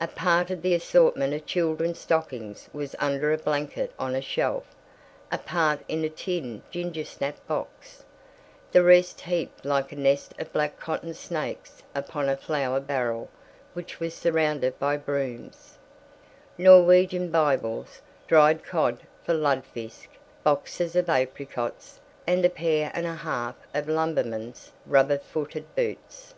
A 0.00 0.06
part 0.06 0.52
of 0.52 0.62
the 0.62 0.72
assortment 0.72 1.34
of 1.34 1.46
children's 1.46 1.98
stockings 1.98 2.68
was 2.72 2.94
under 3.00 3.32
a 3.32 3.36
blanket 3.36 3.92
on 3.98 4.14
a 4.14 4.20
shelf, 4.22 4.62
a 5.32 5.38
part 5.38 5.80
in 5.88 6.04
a 6.04 6.08
tin 6.08 6.62
ginger 6.70 7.04
snap 7.04 7.44
box, 7.48 8.04
the 8.70 8.84
rest 8.84 9.20
heaped 9.22 9.64
like 9.64 9.90
a 9.90 9.96
nest 9.96 10.32
of 10.38 10.52
black 10.52 10.78
cotton 10.78 11.12
snakes 11.12 11.82
upon 11.92 12.28
a 12.28 12.36
flour 12.36 12.78
barrel 12.78 13.28
which 13.72 13.98
was 13.98 14.14
surrounded 14.14 14.78
by 14.78 14.96
brooms, 14.96 15.76
Norwegian 16.56 17.32
Bibles, 17.32 18.00
dried 18.28 18.62
cod 18.62 19.00
for 19.24 19.34
ludfisk, 19.34 20.08
boxes 20.44 20.94
of 20.94 21.10
apricots, 21.10 21.98
and 22.28 22.44
a 22.44 22.48
pair 22.48 22.92
and 22.94 23.06
a 23.08 23.14
half 23.16 23.56
of 23.74 23.88
lumbermen's 23.88 24.70
rubber 24.86 25.18
footed 25.18 25.64
boots. 25.74 26.32